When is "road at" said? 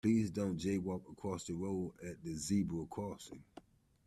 1.53-2.19